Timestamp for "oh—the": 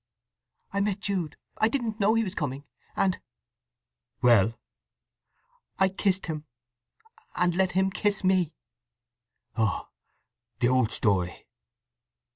9.55-10.67